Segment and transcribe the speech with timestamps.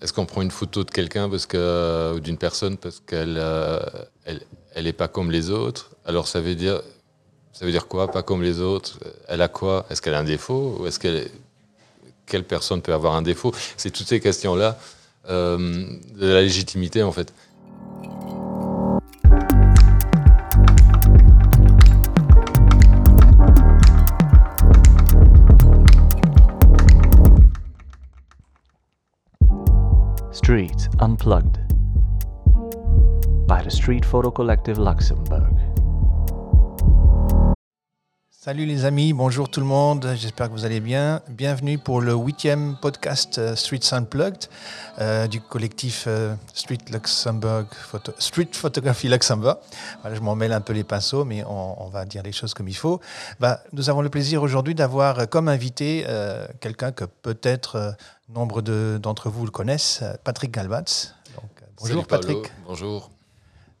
[0.00, 3.80] Est-ce qu'on prend une photo de quelqu'un parce que ou d'une personne parce qu'elle euh,
[4.24, 4.42] elle,
[4.74, 5.90] elle pas comme les autres?
[6.04, 6.80] Alors ça veut dire
[7.52, 8.98] ça veut dire quoi Pas comme les autres?
[9.26, 9.86] Elle a quoi?
[9.90, 10.76] Est-ce qu'elle a un défaut?
[10.78, 11.28] Ou est-ce qu'elle
[12.26, 13.52] quelle personne peut avoir un défaut?
[13.76, 14.78] C'est toutes ces questions là
[15.28, 15.58] euh,
[16.16, 17.32] de la légitimité en fait.
[31.00, 31.58] Unplugged
[33.46, 35.48] by the Street Photo Collective Luxembourg.
[38.30, 41.20] Salut les amis, bonjour tout le monde, j'espère que vous allez bien.
[41.28, 44.46] Bienvenue pour le huitième podcast euh, Street Unplugged
[45.00, 47.64] euh, du collectif euh, Street Luxembourg,
[48.18, 49.56] Street Photography Luxembourg.
[50.10, 52.76] Je m'en mêle un peu les pinceaux, mais on, va dire les choses comme il
[52.76, 53.00] faut.
[53.38, 56.06] Bah, nous avons le plaisir aujourd'hui d'avoir comme invité
[56.60, 57.96] quelqu'un que peut-être
[58.28, 61.14] nombre de- d'entre vous le connaissent, euh, Patrick Galvatz.
[61.34, 62.06] Donc, euh, bonjour Salut.
[62.06, 62.52] Patrick.
[62.66, 63.10] Bonjour.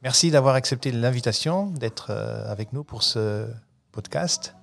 [0.02, 3.48] Merci d'avoir accepté l'invitation, d'être euh, avec nous pour ce
[3.92, 4.54] podcast.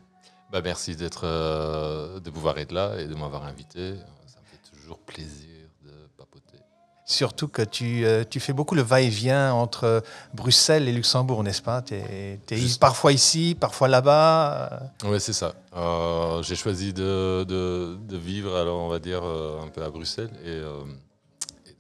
[0.51, 3.95] Bah, merci d'être, euh, de pouvoir être là et de m'avoir invité.
[4.27, 6.59] Ça me fait toujours plaisir de papoter.
[7.07, 10.03] Surtout que tu, euh, tu fais beaucoup le va-et-vient entre
[10.33, 11.83] Bruxelles et Luxembourg, n'est-ce pas?
[11.83, 12.81] Tu es, Juste.
[12.81, 14.69] parfois ici, parfois là-bas.
[15.03, 15.53] euh, Oui, c'est ça.
[15.75, 19.89] Euh, j'ai choisi de, de- de vivre, alors on va dire, euh, un peu à
[19.91, 21.73] Bruxelles et, et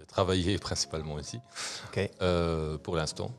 [0.00, 1.38] de, travailler principalement ici
[2.82, 3.30] pour l'instant.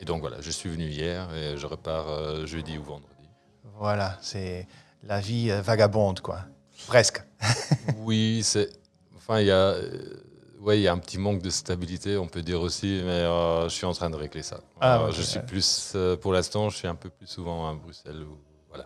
[0.00, 3.28] Et donc voilà, je suis venu hier et je repars jeudi ou vendredi.
[3.78, 4.66] Voilà, c'est
[5.04, 6.40] la vie vagabonde, quoi.
[6.86, 7.22] Presque.
[7.98, 8.70] oui, c'est.
[9.18, 9.74] Enfin, il y a.
[10.60, 13.64] Ouais, il y a un petit manque de stabilité, on peut dire aussi, mais euh,
[13.64, 14.58] je suis en train de régler ça.
[14.80, 17.74] Ah, Euh, je suis plus, euh, pour l'instant, je suis un peu plus souvent à
[17.74, 18.24] Bruxelles.
[18.68, 18.84] voilà.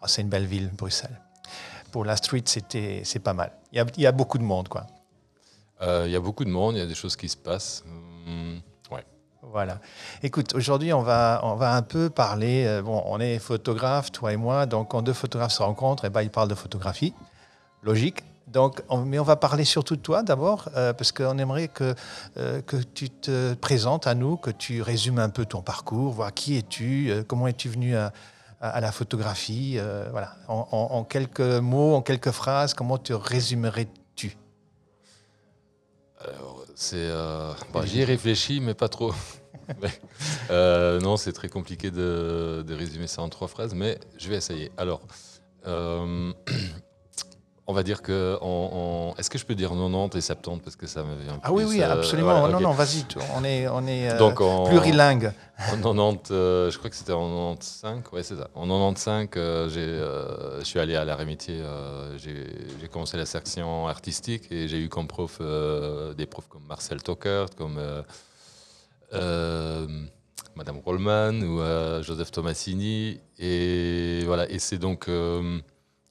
[0.00, 1.20] Ah, c'est une belle ville, Bruxelles.
[1.90, 3.52] Pour la street, c'était, c'est pas mal.
[3.72, 4.86] Il y a, il y a beaucoup de monde, quoi.
[5.82, 7.82] Euh, Il y a beaucoup de monde, il y a des choses qui se passent.
[8.92, 9.04] Ouais.
[9.42, 9.80] Voilà.
[10.22, 12.64] Écoute, aujourd'hui, on va, on va un peu parler.
[12.66, 16.10] euh, bon, on est photographe, toi et moi, donc quand deux photographes se rencontrent, eh
[16.10, 17.12] ben, ils parlent de photographie.
[17.82, 18.22] Logique.
[18.52, 21.94] Donc, on- mais on va parler surtout de toi d'abord, euh, parce qu'on aimerait que,
[22.36, 26.34] euh, que tu te présentes à nous, que tu résumes un peu ton parcours, voir
[26.34, 28.12] qui es-tu, euh, comment es-tu venu à,
[28.60, 29.78] à- la photographie.
[30.10, 30.34] voilà.
[30.48, 34.36] En, quelques mots, en quelques phrases, comment te résumerais-tu?
[37.72, 39.12] Bon, J'y ai réfléchi, mais pas trop.
[40.50, 44.70] Non, c'est très compliqué de, de résumer ça en trois phrases, mais je vais essayer.
[44.76, 45.00] Alors,
[47.70, 48.36] on va dire que.
[49.18, 51.62] Est-ce que je peux dire 90 et 70 parce que ça me vient Ah oui,
[51.64, 52.48] plus, oui, euh, absolument.
[52.48, 53.04] non, non, vas-y,
[53.36, 55.32] on est, on est euh, Donc, en, plurilingue.
[55.72, 58.48] En 90, euh, je crois que c'était en 95, ouais, c'est ça.
[58.54, 61.60] En 95, euh, j'ai, euh, je suis allé à métier.
[61.60, 62.46] euh, j'ai,
[62.80, 65.40] j'ai commencé la section artistique et j'ai eu comme prof
[66.16, 67.78] des profs comme Marcel Tockert, comme
[70.56, 73.20] Madame Rollman ou Joseph Tomassini.
[73.38, 74.50] Et voilà.
[74.50, 75.58] Et c'est donc euh,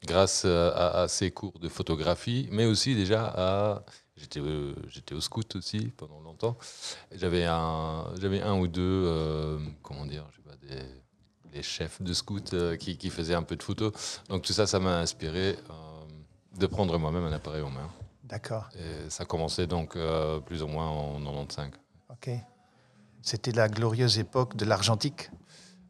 [0.06, 3.84] grâce à, à ces cours de photographie, mais aussi déjà à
[4.20, 6.58] J'étais, euh, j'étais au scout aussi pendant longtemps.
[7.14, 12.02] J'avais un, j'avais un ou deux, euh, comment dire, je sais pas, des, des chefs
[12.02, 13.94] de scout euh, qui, qui faisaient un peu de photos.
[14.28, 15.56] Donc tout ça, ça m'a inspiré
[16.58, 17.90] de prendre moi-même un appareil en main.
[18.26, 19.98] D'accord, Et ça commençait donc
[20.46, 21.72] plus ou moins en 95.
[22.10, 22.30] ok.
[23.22, 25.30] C'était la glorieuse époque de l'argentique?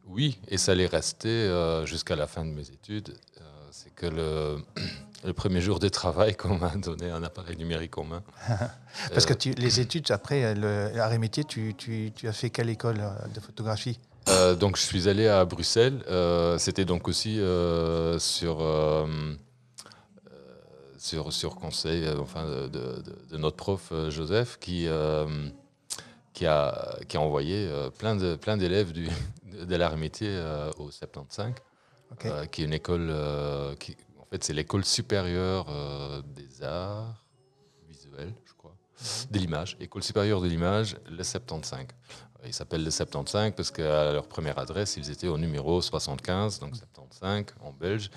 [0.06, 3.16] Oui, et ça allait rester euh, jusqu'à la fin de mes études.
[3.70, 4.58] C'est que le,
[5.24, 8.22] le premier jour de travail qu'on m'a donné un appareil numérique en main.
[9.12, 10.44] Parce que Euh, tu, les études, après
[11.12, 13.00] et métier, tu, tu- tu as fait quelle école
[13.34, 13.98] de photographie?
[14.28, 16.02] Euh, donc je suis allé à Bruxelles.
[16.08, 17.36] Euh, C'était donc aussi
[18.18, 18.60] sur,
[20.98, 24.86] sur, sur conseil enfin, de, de- de notre prof Joseph qui,
[26.34, 29.08] qui, a, qui a envoyé euh, plein de plein d'élèves du-
[29.66, 31.52] de l'art métier euh, au 75,
[32.24, 37.24] Euh, qui est une école euh, qui, en fait, c'est l'école supérieure euh, des arts
[37.88, 38.76] visuels, je crois,
[39.30, 41.86] de l'image, école supérieure de l'image, le 75.
[42.44, 46.76] Ils s'appellent le 75 parce qu'à leur première adresse, ils étaient au numéro 75, donc
[46.76, 48.10] 75 en belge.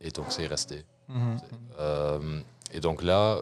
[0.00, 0.84] Et donc, c'est resté.
[1.08, 1.36] Mhm.
[1.78, 2.40] Euh,
[2.72, 3.40] et donc là,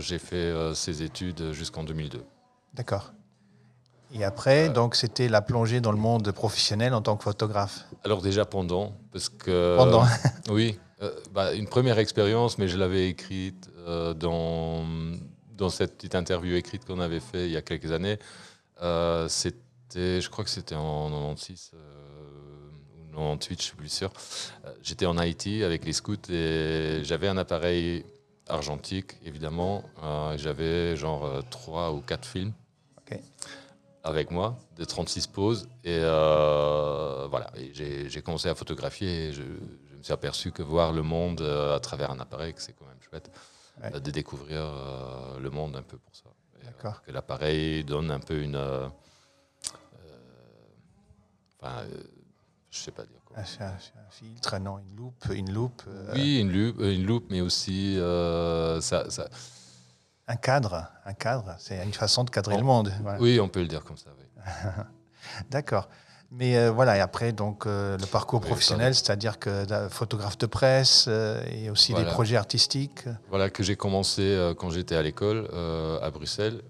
[0.00, 2.24] j'ai fait ces études jusqu'en 2002.
[2.74, 3.12] D'accord.
[4.12, 7.84] Et après, Euh, donc, c'était la plongée dans le monde professionnel en tant que photographe.
[8.04, 9.76] Alors déjà pendant, parce que...
[9.76, 10.04] Pendant.
[10.50, 14.84] Oui, euh, bah, une première expérience, mais je l'avais écrite euh, dans,
[15.56, 18.18] dans cette petite interview écrite qu'on avait fait il y a quelques années.
[19.28, 21.78] C'était, je crois que c'était en 96 euh,
[23.12, 24.10] ou 98, je suis plus sûr.
[24.82, 28.04] J'étais en Haïti avec les scouts et j'avais un appareil
[28.48, 29.84] argentique, évidemment.
[30.36, 32.52] J'avais genre trois ou quatre films
[32.98, 33.18] Ok.
[34.04, 35.68] Avec moi, de 36 poses.
[35.84, 40.92] Et euh, voilà, j'ai commencé à photographier et je, je me suis aperçu que voir
[40.92, 43.30] le monde euh, à travers un appareil, c'est quand même chouette
[43.82, 43.90] Ouais.
[43.94, 44.60] euh, de découvrir
[45.40, 46.24] le monde un peu pour ça.
[46.62, 46.66] Et,
[47.06, 48.56] que l'appareil donne un peu une...
[51.62, 51.84] Enfin,
[52.70, 53.36] je sais pas dire quoi.
[53.38, 53.62] Ah, un, c'est
[53.98, 57.98] un filtre, non, une loupe, une loupe, euh, Oui, une loupe, une loupe mais aussi
[57.98, 59.28] euh, ça, ça-
[60.30, 61.56] un cadre, un cadre.
[61.58, 62.92] C'est une façon de cadrer le monde.
[63.02, 63.20] voilà.
[63.20, 64.10] Oui, on peut le dire comme ça.
[64.16, 64.44] Oui.
[65.50, 65.88] D'accord.
[66.30, 70.46] Mais euh, voilà, et après, donc, euh, le parcours Oui, professionnel, c'est-à-dire que photographe de
[70.46, 73.06] presse euh, et aussi des projets artistiques.
[73.28, 75.48] Voilà que j'ai commencé quand j'étais à l'école
[76.02, 76.62] à Bruxelles.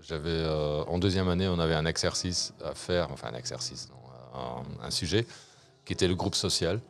[0.00, 0.44] J'avais
[0.88, 4.90] en deuxième année, on avait un exercice à faire, enfin un exercice, non, un, un
[4.90, 5.26] sujet
[5.84, 6.80] qui était le groupe social,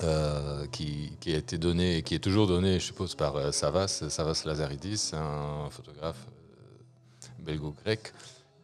[0.00, 3.52] euh, qui, qui a été donné et qui est toujours donné, je suppose, par euh,
[3.52, 8.14] Savas, Savas Lazaridis, un photographe euh, belgo-grec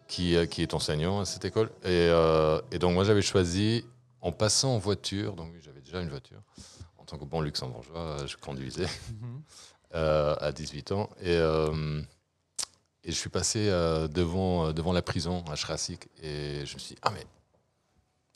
[0.09, 1.71] qui, qui est enseignant à cette école.
[1.85, 2.09] Et,
[2.73, 3.85] et donc moi j'avais choisi,
[4.23, 6.41] en passant en voiture, donc j'avais déjà une voiture,
[6.97, 8.89] en tant que bon luxembourgeois, je conduisais
[9.95, 11.11] euh, à 18 ans.
[11.21, 11.35] Et,
[13.05, 13.67] et je suis passé
[14.11, 17.27] devant, devant la prison à Schrasik et je me suis dit, ah mais,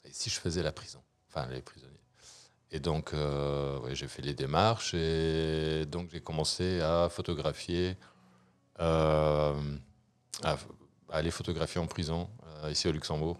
[0.04, 1.00] et si je faisais la prison?
[1.30, 1.91] Enfin, les prisonniers.
[2.74, 7.96] Et donc, euh, ouais, j'ai fait les démarches et donc j'ai commencé à photographier,
[8.80, 9.52] euh,
[10.42, 10.56] à, à
[11.10, 12.30] aller photographier en prison,
[12.64, 13.36] euh, ici au Luxembourg.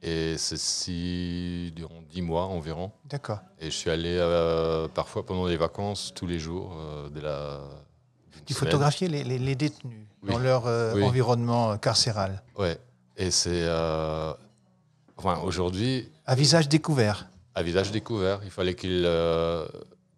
[0.00, 2.90] Et ceci durant 10 mois environ.
[3.06, 3.40] D'accord.
[3.58, 4.18] Et je suis allé
[4.94, 6.76] parfois pendant les vacances, tous les jours,
[7.10, 7.60] de la.
[8.44, 10.30] Tu photographiais les, les- les détenus Oui.
[10.30, 10.64] dans leur
[10.94, 11.02] Oui.
[11.02, 12.78] environnement carcéral, Ouais.
[13.16, 13.66] Et c'est.
[15.16, 17.28] Enfin, aujourd'hui, à visage découvert.
[17.54, 19.66] À visage découvert, il fallait qu'ils euh,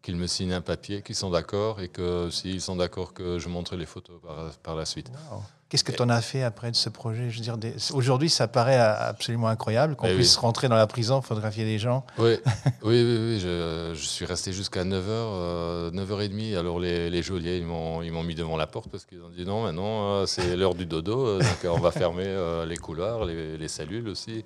[0.08, 3.74] me signent un papier, qu'ils sont d'accord et que s'ils sont d'accord que je montre
[3.76, 5.10] les photos par, par la suite.
[5.32, 5.42] Wow.
[5.68, 7.28] Qu'est-ce que tu en as fait après de ce projet?
[7.28, 10.18] Je veux dire, des- aujourd'hui, ça paraît euh, absolument incroyable qu'on Eh oui.
[10.18, 12.06] puisse rentrer dans la prison, photographier des gens.
[12.18, 12.36] Oui,
[12.84, 16.56] oui, oui, oui, je, je suis resté jusqu'à 9h, 9h30.
[16.56, 19.64] Alors les, les geôliers, ils m'ont mis devant la porte parce qu'ils ont dit non,
[19.64, 23.24] maintenant euh, c'est l'heure du dodo, euh, donc euh, on va fermer euh, les couloirs,
[23.24, 24.44] les, les cellules aussi.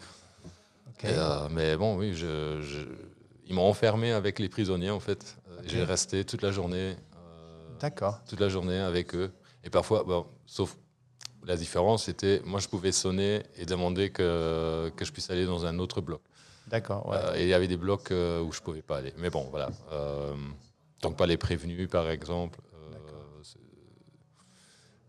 [1.04, 2.86] Euh, mais bon, oui, je, je-
[3.46, 5.36] ils m'ont enfermé avec les prisonniers en fait.
[5.66, 8.20] J'ai resté toute la journée, euh, D'accord.
[8.28, 9.30] toute la journée avec eux.
[9.64, 10.76] Et parfois, bon, sauf
[11.44, 15.66] la différence, c'était moi je pouvais sonner et demander que, que je puisse aller dans
[15.66, 16.20] un autre bloc.
[16.66, 17.08] D'accord.
[17.08, 17.16] ouais.
[17.16, 19.12] Euh, et il y avait des blocs où je pouvais pas aller.
[19.18, 19.70] Mais bon, voilà.
[21.02, 22.60] Donc pas les prévenus, par exemple,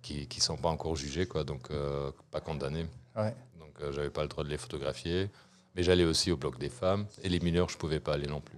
[0.02, 1.44] qui qui sont pas encore jugés, quoi.
[1.44, 1.70] Donc
[2.32, 2.86] pas condamnés.
[3.16, 3.36] Ouais.
[3.60, 5.30] Donc j'avais pas le droit de les photographier.
[5.76, 8.42] Mais j'allais aussi au bloc des femmes et les mineurs, je pouvais pas aller non
[8.42, 8.58] plus.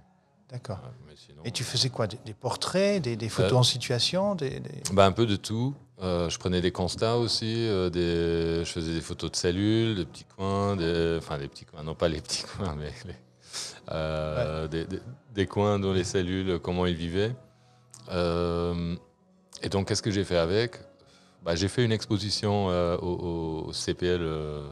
[0.50, 0.78] D'accord.
[1.06, 1.14] Ouais,
[1.44, 2.06] Et tu faisais quoi?
[2.06, 4.60] Des, des portraits, des, des photos Euh, en situation des,
[4.92, 5.74] bah, un peu de tout.
[6.02, 7.66] Euh, je prenais des constats aussi.
[7.68, 8.64] euh, des...
[8.64, 11.16] Je faisais des photos de cellules, de petits coins, des...
[11.18, 13.14] enfin des petits coins, non pas les petits coins, mais les-
[13.92, 14.68] euh,
[15.34, 17.34] des, coins dans les cellules, comment ils vivaient.
[18.10, 18.96] Euh,
[19.62, 20.76] Et donc, qu'est-ce que j'ai fait avec?
[21.42, 24.68] Bah, J'ai fait une exposition euh, au, au CPL euh,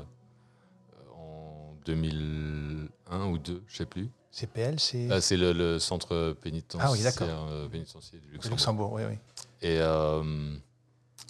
[1.85, 4.09] 2001 ou 2, je sais plus.
[4.31, 8.57] CPL, c'est Ah, c'est le, le centre pénitentiaire, Ah oui, euh, pénitentiaire du le Luxembourg.
[8.57, 8.93] Luxembourg.
[8.95, 9.19] Oui, oui.
[9.61, 10.55] Et, euh,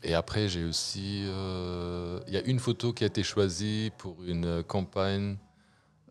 [0.05, 1.23] et après, j'ai aussi.
[1.27, 5.37] euh, Il y a une photo qui a été choisie pour une campagne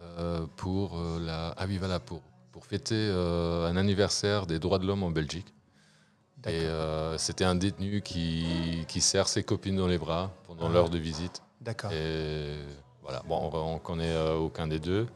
[0.02, 1.54] euh, pour euh, la.
[1.58, 2.22] Ah oui, voilà, pour,
[2.52, 5.54] pour fêter euh, un anniversaire des droits de l'homme en Belgique.
[6.48, 10.74] Et euh, c'était un détenu qui, qui serre ses copines dans les bras pendant Ah.
[10.74, 11.42] l'heure de visite.
[11.62, 11.92] D'accord.
[11.94, 12.56] Et
[13.04, 15.08] voilà, bon, on, on connaît euh, aucun des deux.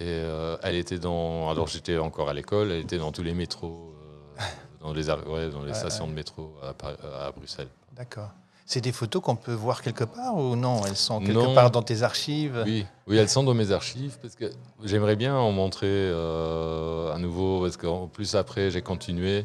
[0.00, 1.50] Et euh, elle était dans.
[1.50, 3.94] Alors j'étais encore à l'école, elle était dans tous les métros,
[4.38, 4.42] euh,
[4.80, 7.68] dans les, ouais, dans les stations de métro à, Bruxelles.
[7.94, 8.30] D'accord.
[8.64, 10.80] C'est des photos qu'on peut voir quelque part ou non?
[10.86, 11.54] Elles sont quelque Non.
[11.54, 12.62] part dans tes archives?
[12.64, 14.50] Oui, oui, elles sont dans mes archives parce que
[14.84, 19.44] j'aimerais bien en montrer euh, à nouveau parce qu'en plus après j'ai continué.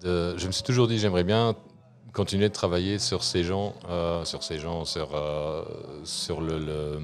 [0.00, 1.56] De, je me suis toujours dit j'aimerais bien
[2.12, 5.64] continuer de travailler sur ces gens, euh, sur ces gens, sur euh,
[6.04, 6.98] sur le,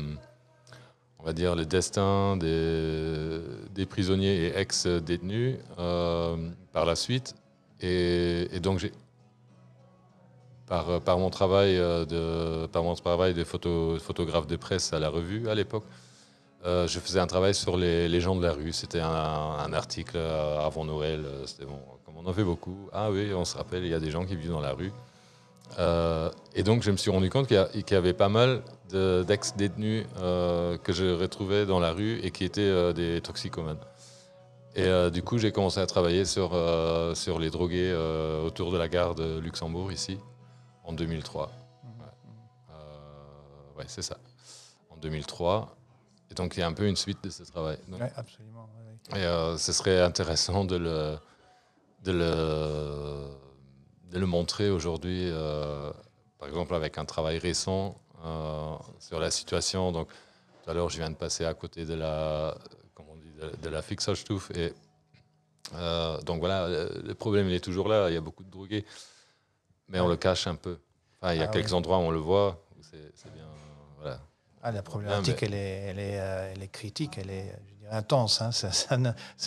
[1.19, 6.37] on va dire le destin des, prisonniers et ex-détenus euh,
[6.73, 7.35] par la suite.
[7.81, 8.91] Et, donc
[10.67, 15.11] par, par mon travail de par mon travail de photo, photographe de presse à la
[15.11, 15.85] revue à l'époque,
[16.65, 18.73] je faisais un travail sur les, gens de la rue.
[18.73, 21.27] C'était un, un article avant Noël.
[21.45, 21.79] C'était bon,
[22.15, 22.89] comme on en fait beaucoup.
[22.93, 24.93] Ah oui, on se rappelle, il y a des gens qui vivent dans la rue.
[25.79, 27.57] Euh, et donc je me suis rendu compte qu'il
[27.91, 32.45] y, avait pas mal de- d'ex-détenus euh, que je retrouvais dans la rue et qui
[32.45, 33.79] étaient euh, des toxicomanes.
[34.77, 36.51] Et du coup, j'ai commencé à travailler sur,
[37.15, 37.95] sur les drogués
[38.45, 40.19] autour de la gare de Luxembourg, ici,
[40.83, 41.47] en 2003.
[41.47, 42.75] Ouais,
[43.79, 44.17] ouais, c'est ça.
[44.91, 45.77] En 2003.
[46.33, 47.79] Et donc, il y a un peu une suite de ce travail.
[47.87, 48.69] Donc, Ouais, absolument.
[49.13, 51.19] ouais, et ce serait intéressant de le,
[52.05, 53.27] de le,
[54.13, 55.91] de le montrer aujourd'hui, euh,
[56.39, 59.91] par exemple avec un travail récent euh, sur la situation.
[59.93, 60.09] Donc,
[60.63, 62.57] tout à l'heure, je viens de passer à côté de la,
[62.95, 64.51] comment on dit, de, de la Fixerstuf.
[64.53, 64.73] Et
[65.75, 68.11] euh, donc voilà, le problème il est toujours là.
[68.11, 68.85] Il y a beaucoup de drogués,
[69.89, 70.79] mais on le cache un peu.
[71.21, 71.75] Enfin, il y a Ah quelques oui.
[71.75, 72.63] endroits où on le voit.
[72.79, 73.47] où C'est c'est bien.
[73.99, 74.21] Voilà.
[74.67, 77.79] Ah, la problématique, mais- elle, est, elle, est, euh, elle est critique, elle est je
[77.87, 78.41] dirais, intense.
[78.41, 78.51] hein.
[78.51, 78.97] Ça- ça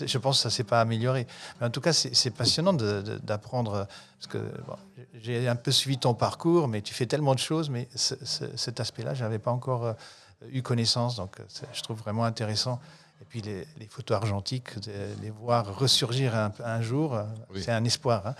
[0.05, 1.25] je pense que ça ne s'est pas amélioré.
[1.59, 3.87] Mais en tout cas, c'est passionnant d'apprendre.
[4.19, 4.75] Parce que bon,
[5.21, 8.55] j'ai un peu suivi ton parcours, mais tu fais tellement de choses, mais ce- ce-
[8.55, 9.93] cet aspect-là, je n'avais pas encore euh,
[10.51, 11.15] eu connaissance.
[11.15, 11.37] Donc,
[11.73, 12.79] je trouve vraiment intéressant.
[13.21, 17.61] Et puis, les, les photos argentiques, de les voir ressurgir un, un jour, euh, Oui.
[17.63, 18.25] c'est un espoir.
[18.27, 18.35] hein.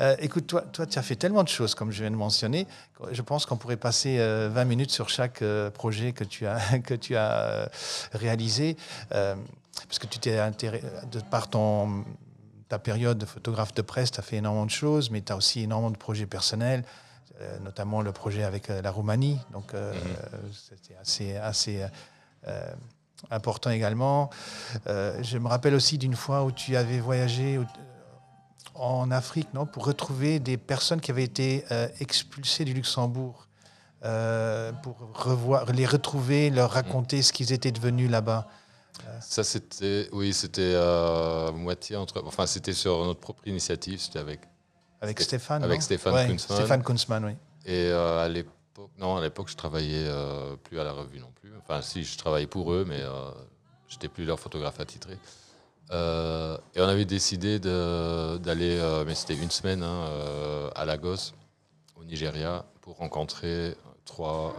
[0.00, 2.66] Euh, écoute, toi, toi, tu as fait tellement de choses, comme je viens de mentionner.
[3.10, 6.78] Je pense qu'on pourrait passer euh, 20 minutes sur chaque euh, projet que tu as,
[6.84, 7.66] que tu as euh,
[8.12, 8.76] réalisé.
[9.12, 9.34] euh,
[9.86, 12.04] parce que tu t'es intéressé, de par ton,
[12.68, 15.36] ta période de photographe de presse, tu as fait énormément de choses, mais tu as
[15.36, 16.84] aussi énormément de projets personnels,
[17.40, 19.38] euh, notamment le projet avec euh, la Roumanie.
[19.52, 20.52] Donc, euh, Mhm.
[20.52, 21.86] c'était assez, assez
[22.48, 22.70] euh,
[23.30, 24.30] important également.
[24.86, 27.66] Euh, je me rappelle aussi d'une fois où tu avais voyagé où-
[28.74, 33.48] en Afrique, non, pour retrouver des personnes qui avaient été euh, expulsées du Luxembourg,
[34.04, 38.46] euh, pour revoir, les retrouver, leur raconter ce qu'ils étaient devenus là-bas.
[39.20, 42.22] Ça, c'était, oui, c'était euh, moitié entre.
[42.24, 44.00] Enfin, c'était sur notre propre initiative.
[44.00, 44.40] C'était avec
[45.00, 45.64] Avec Stéphane.
[45.64, 46.58] avec Stéphane Ouais, Kunzmann.
[46.58, 47.32] Stéphane Kunzmann, oui.
[47.64, 48.52] Et euh, à l'époque,
[48.98, 51.50] non, à l'époque, je travaillais euh, plus à la revue non plus.
[51.58, 53.30] Enfin, si, je travaillais pour eux, mais euh,
[53.88, 55.16] j'étais plus leur photographe attitré.
[55.90, 61.32] Euh, et on avait décidé d'aller, euh, mais c'était une semaine, hein, euh, à Lagos,
[61.96, 64.54] au Nigeria, pour rencontrer trois,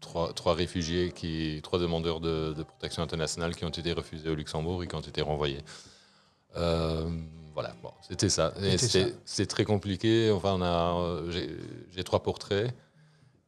[0.00, 4.34] trois, trois réfugiés, qui, trois demandeurs de, de protection internationale qui ont été refusés au
[4.34, 5.62] Luxembourg et qui ont été renvoyés.
[7.56, 8.52] Euh, voilà, bon, c'était ça.
[9.24, 10.30] C'est très compliqué.
[10.30, 11.30] Enfin, on a, euh,
[11.90, 12.74] j'ai trois portraits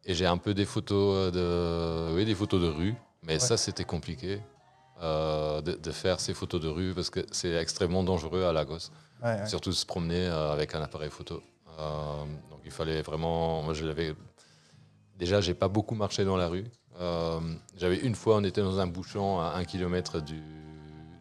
[0.04, 2.94] et j'ai un peu des photos de, oui, des photos de rue.
[3.22, 3.38] Mais Ouais.
[3.38, 4.40] ça, c'était compliqué
[5.02, 8.90] euh, de, de faire ces photos de rue parce que c'est extrêmement dangereux à Lagos.
[9.22, 9.46] Ouais, ouais.
[9.46, 11.42] Surtout se promener euh, avec un appareil photo.
[11.78, 13.62] Euh, donc il fallait vraiment.
[13.62, 14.14] Moi, je l'avais.
[15.18, 16.64] Déjà, j'ai pas beaucoup marché dans la rue.
[17.00, 17.40] Euh,
[17.76, 20.40] J'avais une fois, on était dans un bouchon à un kilomètre du,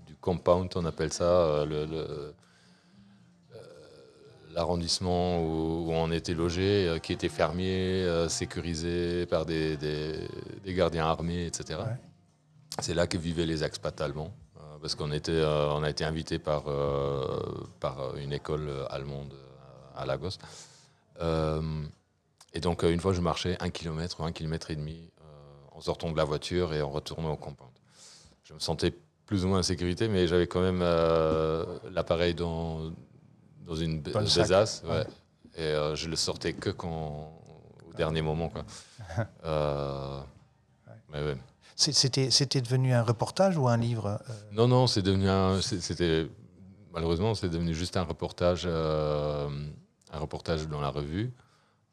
[0.07, 2.31] du compound, on appelle ça, euh, le- le- euh,
[4.57, 10.27] l'arrondissement où, où on était logé, euh, qui était fermier, euh, sécurisé par des, des-
[10.65, 11.79] des gardiens armés, etc.
[11.79, 11.95] Ouais.
[12.79, 16.03] C'est là que vivaient les expats allemands, euh, parce qu'on était, euh, on a été
[16.03, 17.27] invité par, euh,
[17.79, 19.33] par une école allemande
[19.95, 20.37] à Lagos.
[21.21, 21.61] Euh,
[22.53, 25.11] et donc, une fois, je marchais un kilomètre ou un kilomètre et demi
[25.71, 27.69] en sortant de la voiture et en retournant au compound.
[28.43, 28.91] Je me sentais
[29.27, 30.81] plus ou moins en sécurité, mais j'avais quand même
[31.91, 32.91] l'appareil dans,
[33.67, 34.83] dans une be- besace.
[34.87, 35.05] ouais.
[35.55, 37.31] Et euh, je le sortais que quand,
[37.89, 38.49] au dernier moment.
[38.49, 38.63] Quoi.
[39.45, 40.19] Euh,
[41.11, 41.37] mais ouais.
[41.75, 45.61] C'était c'était devenu un reportage ou un livre euh, Non, non, c'est devenu un.
[45.61, 46.27] C'était
[46.91, 49.47] malheureusement, c'est devenu juste un reportage, euh,
[50.11, 51.31] un reportage dans la revue.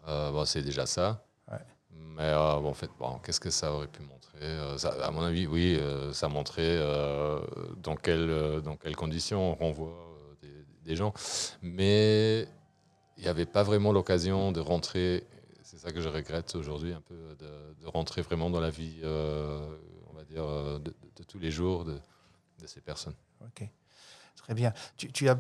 [0.09, 1.25] Euh, bon, c'est déjà ça.
[1.51, 1.59] Ouais.
[1.93, 5.23] Mais euh, bon, en fait, bon, qu'est-ce que ça aurait pu montrer ça- À mon
[5.23, 7.39] avis, oui, euh, ça montrait euh,
[7.77, 9.93] dans quelles euh, dans quelles conditions on renvoie
[10.85, 11.13] des, gens.
[11.63, 12.47] Mais
[13.17, 15.25] il n'y avait pas vraiment l'occasion de rentrer.
[15.63, 19.61] C'est ça que je regrette aujourd'hui, un peu, de, rentrer vraiment dans la vie, euh,
[20.11, 20.95] on va dire, euh, de,
[21.27, 21.99] tous les jours de,
[22.67, 23.15] ces personnes.
[23.43, 23.69] Ok,
[24.37, 24.73] très bien.
[24.97, 25.37] Tu, as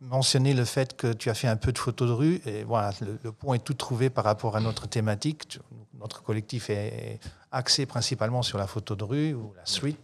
[0.00, 2.92] mentionné le fait que tu as fait un peu de photos de rue et voilà,
[3.02, 5.58] le, le point est tout trouvé par rapport à notre thématique.
[6.00, 7.20] Notre collectif est
[7.52, 10.00] axé principalement sur la photo de rue ou la street.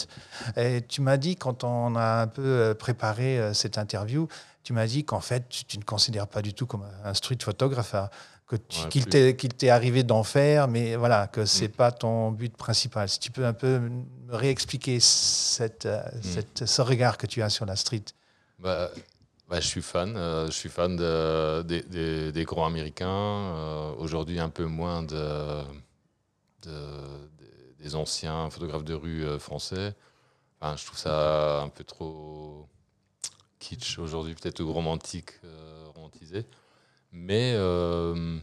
[0.56, 4.28] Et tu m'as dit quand on a un peu euh, préparé cette interview,
[4.68, 7.38] tu m'as dit qu'en fait tu, tu ne considères pas du tout comme un street
[7.42, 7.94] photographe.
[7.94, 8.10] hein,
[8.50, 8.58] Ouais,
[8.90, 9.06] qu'il
[9.54, 11.68] t'est arrivé d'en faire, mais voilà que Mm.
[11.68, 13.06] pas ton but principal.
[13.08, 16.22] Si tu peux un peu me réexpliquer cette, euh, Mm.
[16.22, 18.04] cette- ce regard que tu as sur la street.
[18.58, 18.90] Bah,
[19.48, 20.14] bah, je suis fan.
[20.16, 23.06] euh, je suis fan de- des- grands américains.
[23.08, 25.62] euh, Aujourd'hui, un peu moins de,
[26.62, 27.30] de-
[27.82, 29.94] des- anciens photographes de rue français.
[30.60, 32.66] Enfin, je trouve ça un peu trop
[33.58, 36.44] kitsch aujourd'hui, peut-être romantique, euh, romantisé.
[37.12, 38.38] Mais, euh,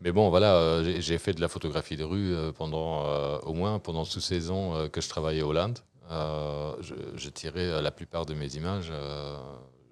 [0.00, 3.04] mais bon, voilà, euh, j'ai- fait de la photographie de rue pendant,
[3.40, 5.78] au moins pendant toutes ces ans que je travaillais Hollande.
[6.10, 8.92] euh, je, je tirais la plupart de mes images,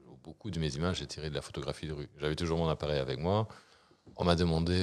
[0.08, 2.08] ou beaucoup de mes images, j'ai tiré de la photographie de rue.
[2.18, 3.46] J'avais toujours mon appareil avec moi.
[4.16, 4.74] On m'a demandé,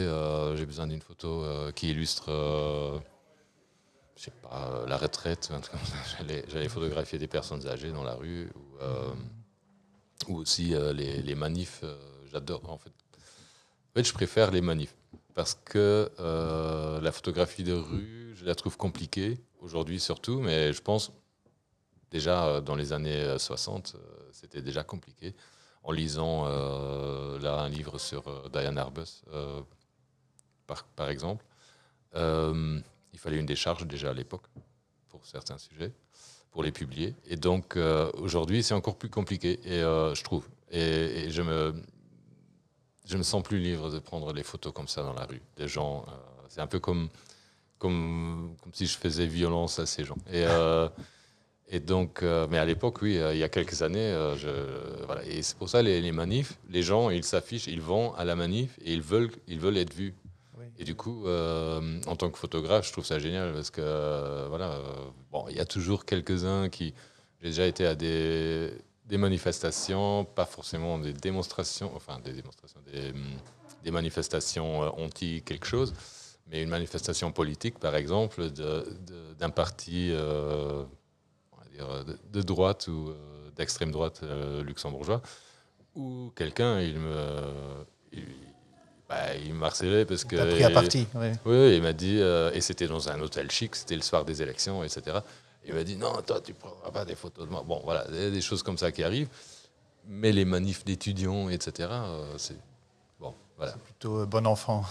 [0.55, 1.43] j'ai besoin d'une photo
[1.75, 2.97] qui illustre, euh,
[4.15, 5.51] je sais pas, la retraite.
[6.17, 8.49] J'allais, photographier des personnes âgées dans la rue,
[10.27, 11.81] ou aussi euh, les, manifs.
[11.83, 11.95] euh,
[12.31, 12.89] j'adore, en fait.
[12.89, 14.95] En fait, je préfère les manifs
[15.33, 20.81] parce que euh, la photographie de rue, je la trouve compliquée aujourd'hui surtout, mais je
[20.81, 21.11] pense
[22.11, 25.35] déjà euh, dans les années euh, 60, euh, c'était déjà compliqué.
[25.83, 29.61] En lisant euh, là un livre sur euh, Diane Arbus, euh,
[30.95, 31.45] par, exemple,
[32.15, 32.79] euh,
[33.13, 34.47] il fallait une décharge déjà à l'époque
[35.07, 35.93] pour certains sujets,
[36.51, 37.13] pour les publier.
[37.27, 40.47] Et donc euh, aujourd'hui, c'est encore plus compliqué, et, euh, je trouve.
[40.71, 41.73] Et, je me
[43.05, 45.41] je me sens plus libre de prendre les photos comme ça dans la rue.
[45.55, 46.11] Des gens, euh,
[46.49, 47.07] c'est un peu comme,
[47.77, 50.17] comme, comme si je faisais violence à ces gens.
[50.33, 50.45] Et,
[51.69, 54.13] et donc, mais à l'époque, oui, il y a quelques années,
[55.05, 55.23] voilà.
[55.25, 58.35] Et c'est pour ça les, les manifs, les gens, ils s'affichent, ils vont à la
[58.35, 60.13] manif et ils veulent, ils veulent être vus.
[60.79, 64.45] Et du coup, euh, en tant que photographe, je trouve ça génial parce que euh,
[64.47, 64.83] voilà, euh,
[65.31, 66.93] bon, il y a toujours quelques-uns qui.
[67.41, 68.71] J'ai déjà été à des,
[69.11, 73.13] manifestations, pas forcément des démonstrations, enfin des démonstrations, des,
[73.83, 75.93] des manifestations anti quelque chose,
[76.47, 80.87] mais une manifestation politique, par exemple, d'un parti de,
[82.41, 83.13] droite ou
[83.55, 84.23] d'extrême droite
[84.65, 85.21] luxembourgeois,
[85.93, 87.15] où quelqu'un, il me.
[89.09, 90.35] Bah, il m'harcelait parce que.
[90.35, 91.07] T'as pris à partie.
[91.15, 91.27] oui.
[91.45, 94.41] Oui, il m'a dit, euh, et c'était dans un hôtel chic, c'était le soir des
[94.41, 95.19] élections, etc.
[95.65, 97.63] Il m'a dit, non, toi, tu ne prendras pas des photos de moi.
[97.65, 99.29] Bon, voilà, il y a des choses comme ça qui arrivent.
[100.07, 102.57] Mais les manifs d'étudiants, etc., euh, c'est.
[103.19, 103.73] Bon, voilà.
[103.73, 104.83] Plutôt euh, bon enfant.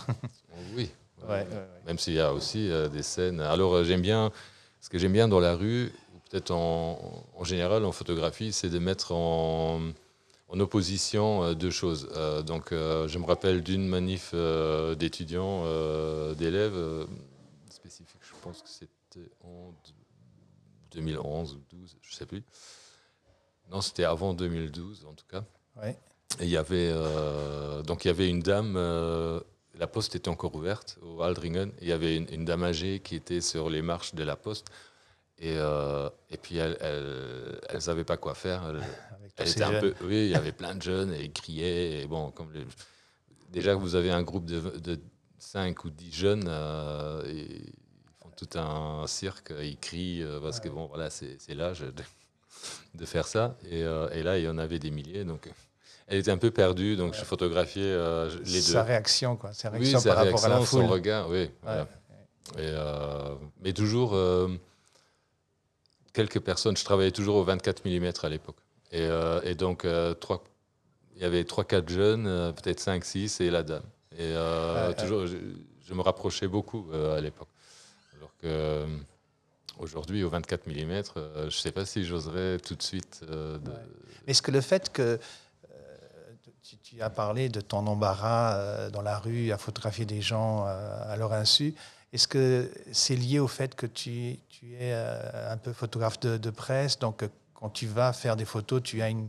[0.74, 0.90] Oui.
[1.26, 1.66] Ouais, ouais, ouais.
[1.86, 3.40] Même s'il y a aussi des scènes.
[3.40, 4.30] Alors, j'aime bien.
[4.82, 8.68] Ce que j'aime bien dans la rue, ou peut-être en, en général en photographie, c'est
[8.68, 9.80] de mettre en,
[10.48, 12.08] en opposition euh, deux choses.
[12.14, 14.34] Euh, donc, euh, je me rappelle d'une manif
[14.96, 15.64] d'étudiants,
[16.34, 17.06] d'élèves
[17.70, 18.20] spécifique.
[18.22, 19.72] Je pense que c'était en
[20.92, 22.42] 2011 ou 12, je sais plus.
[23.70, 25.44] Non, c'était avant 2012 en tout cas.
[25.76, 25.98] Ouais.
[26.40, 26.92] Et il y avait
[27.84, 28.74] donc il y avait une dame.
[29.78, 31.72] la poste était encore ouverte au Aldringen.
[31.80, 34.68] Il y avait une, une dame âgée qui était sur les marches de la poste.
[35.38, 38.62] Et, et puis elle, elles savaient pas quoi faire.
[38.68, 38.82] Elles-
[39.36, 42.02] elle était un peu, oui, il y avait plein de jeunes et ils criaient.
[42.02, 42.66] Et bon, comme les-
[43.50, 44.98] déjà que vous avez un groupe de, de
[45.38, 47.72] 5 ou 10 jeunes, euh, et ils
[48.22, 51.92] font tout un cirque, ils crient euh, parce que bon, voilà, c'est l'âge de,
[52.94, 53.56] de faire ça.
[53.70, 55.24] Et, euh, et là, il y en avait des milliers.
[55.24, 55.48] Donc,
[56.08, 56.96] elle était un peu perdue.
[56.96, 57.94] Donc, je photographiais
[58.44, 58.60] les deux.
[58.60, 59.52] Sa réaction, quoi.
[59.52, 60.92] Sa Oui, réaction sa par rapport à la réaction, son foule.
[60.92, 61.50] regard, oui.
[61.62, 61.88] voilà.
[62.58, 62.72] Et,
[63.62, 64.16] mais toujours,
[66.12, 68.56] quelques personnes, je travaillais toujours au 24 mm à l'époque.
[68.92, 70.14] Et, euh, et donc, euh,
[71.16, 73.82] il y avait 3-4 jeunes, euh, peut-être 5-6 et la dame.
[74.12, 75.36] Et euh, Ouais, toujours, je,
[75.84, 77.48] je me rapprochais beaucoup à l'époque.
[78.16, 78.86] Alors que
[79.78, 83.22] aujourd'hui, au 24 mm, je ne sais pas si j'oserais tout de suite.
[83.24, 83.76] de- Ouais.
[84.26, 85.18] Est-ce que le fait que
[86.62, 90.66] tu, tu as parlé de ton embarras euh, dans la rue à photographier des gens
[90.66, 91.74] euh, à leur insu,
[92.12, 96.38] est-ce que c'est lié au fait que tu, tu es euh, un peu photographe de,
[96.38, 96.98] de presse?
[96.98, 97.22] Donc,
[97.58, 99.28] quand tu vas faire des photos, tu as une,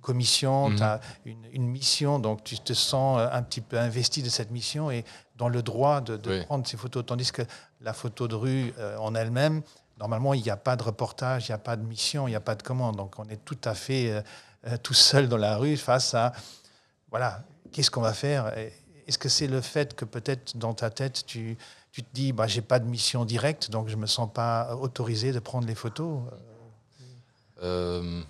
[0.00, 0.76] commission, Mhm.
[0.76, 4.28] tu as une, une mission, donc tu te sens euh, un petit peu investi de
[4.28, 5.04] cette mission et
[5.36, 6.44] dans le droit de, de Oui.
[6.46, 7.04] prendre ces photos.
[7.06, 7.42] Tandis que
[7.80, 9.62] la photo de rue euh, en elle-même,
[9.98, 12.36] normalement, il n'y a pas de reportage, il n'y a pas de mission, il n'y
[12.36, 12.96] a pas de commande.
[12.96, 14.10] Donc, on est tout à fait
[14.66, 16.32] euh, tout seul dans la rue face à,
[17.10, 18.52] voilà, qu'est-ce qu'on va faire
[19.06, 21.56] Est-ce que c'est le fait que peut-être dans ta tête, tu,
[21.92, 25.30] tu te dis, bah, j'ai pas de mission directe, donc je me sens pas autorisé
[25.32, 26.20] de prendre les photos
[27.62, 28.22] Euh,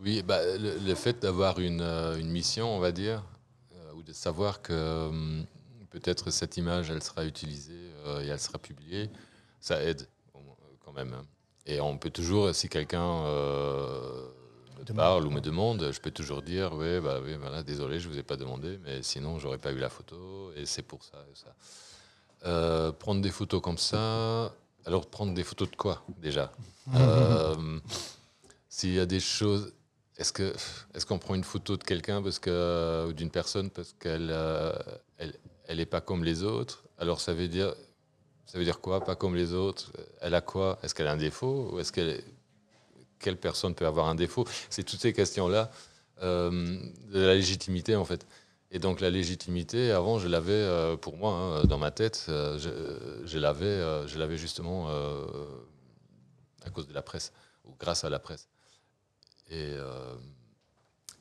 [0.00, 3.22] oui, bah, le, le fait d'avoir une, euh, une mission, on va dire,
[3.74, 5.10] euh, ou de savoir que
[5.90, 7.90] peut-être cette image, elle sera utilisée
[8.22, 9.10] et elle sera publiée,
[9.60, 10.06] ça aide
[10.84, 11.12] quand même.
[11.14, 11.24] hein.
[11.66, 13.24] Et on peut toujours, si quelqu'un
[14.78, 18.08] me parle ou me demande, je peux toujours dire, oui, bah, oui voilà, désolé, je
[18.08, 21.18] vous ai pas demandé, mais sinon, j'aurais pas eu la photo, et c'est pour ça.
[22.44, 24.54] Euh, prendre des photos comme ça,
[24.86, 26.52] alors prendre des photos de quoi déjà
[26.96, 27.78] Euh,
[28.68, 29.72] S'il y a des choses,
[30.16, 34.72] est-ce qu'on prend une photo de quelqu'un parce que ou d'une personne parce qu'elle euh,
[35.18, 35.34] elle,
[35.66, 36.84] elle est pas comme les autres?
[36.98, 37.74] Alors ça veut dire
[38.46, 39.92] ça veut dire quoi Pas comme les autres?
[40.20, 40.78] Elle a quoi?
[40.82, 41.70] Est-ce qu'elle a un défaut?
[41.72, 42.24] Ou est-ce qu'elle est-
[43.18, 44.46] quelle personne peut avoir un défaut?
[44.70, 45.70] C'est toutes ces questions là
[46.22, 48.24] de la légitimité en fait.
[48.72, 52.26] Et donc la légitimité, avant, je l'avais euh, pour moi hein, dans ma tête.
[52.28, 54.88] euh, je, je l'avais, euh, je l'avais justement
[56.64, 57.32] à cause de la presse,
[57.64, 58.48] ou grâce à la presse.
[59.50, 59.74] Et,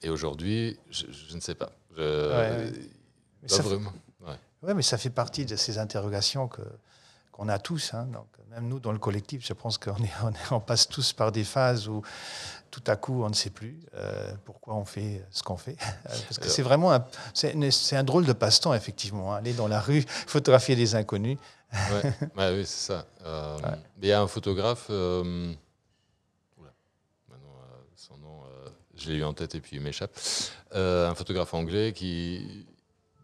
[0.01, 1.71] et aujourd'hui, je, je ne sais pas.
[1.95, 2.71] Je,
[3.43, 3.75] Mais fait-.
[4.25, 4.39] Ouais.
[4.63, 6.63] Ouais, mais ça fait partie de ces interrogations que
[7.35, 7.93] qu'on a tous.
[7.93, 8.05] hein.
[8.13, 11.11] Donc, même nous, dans le collectif, je pense qu'on est, on, est- on passe tous
[11.11, 12.01] par des phases où
[12.71, 15.75] tout à coup, on ne sait plus euh, pourquoi on fait ce qu'on fait.
[16.03, 19.33] Parce que c'est vraiment un, c'est, un drôle de passe-temps, effectivement.
[19.33, 19.37] hein.
[19.37, 21.37] Aller dans la rue, photographier des inconnus.
[21.73, 23.05] Ouais, ouais, oui, c'est ça.
[23.25, 23.77] Euh, Ouais.
[24.01, 25.53] Il y a un photographe, euh,
[26.57, 26.71] oula,
[27.29, 28.41] maintenant, euh, son nom,
[28.95, 30.11] je l'ai eu en tête et puis il m'échappe,
[30.73, 32.65] un photographe anglais qui,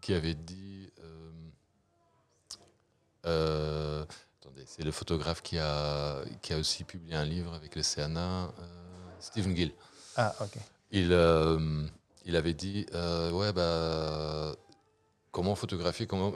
[0.01, 0.80] qui avait dit,
[3.23, 8.19] attendez, c'est le photographe qui a, qui a aussi publié un livre avec le CNA,
[8.19, 8.49] euh,
[9.19, 9.71] Stephen Gill.
[10.15, 10.57] Ah, ok.
[10.91, 11.85] Il, euh,
[12.25, 14.55] il avait dit, euh, ouais, bah,
[15.31, 16.33] comment photographier, comment,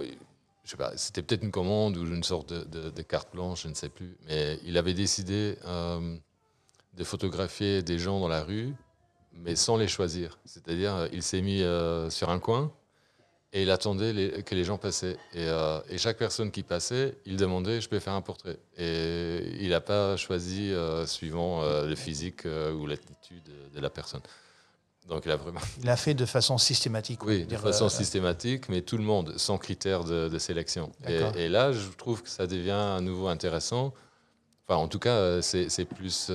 [0.64, 3.64] je sais pas, c'était peut-être une commande ou une sorte de, de- de carte blanche,
[3.64, 6.18] je ne sais plus, mais il avait décidé euh,
[6.94, 8.74] de photographier des gens dans la rue,
[9.34, 10.40] mais sans les choisir.
[10.46, 12.72] C'est-à-dire, euh, il s'est mis euh, sur un coin
[13.56, 15.18] et il attendait les- que les gens passaient.
[15.34, 18.58] Et, euh, et chaque personne qui passait, il demandait, je peux faire un portrait.
[18.78, 24.20] Et il n'a pas choisi euh, suivant euh, le physique ou l'attitude de la personne.
[25.08, 25.62] Donc il a vraiment...
[25.82, 27.24] Il a fait de façon systématique.
[27.24, 30.92] Oui, de façon systématique, mais tout le monde, sans critère de, de sélection.
[31.08, 33.94] Et, là, je trouve que ça devient à nouveau intéressant.
[34.68, 36.30] Enfin, en tout cas, c'est plus...